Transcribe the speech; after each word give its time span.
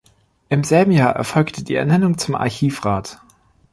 Im 0.49 0.63
selben 0.63 0.93
Jahr 0.93 1.15
erfolgte 1.15 1.63
die 1.63 1.75
Ernennung 1.75 2.17
zum 2.17 2.33
Archivrat. 2.33 3.21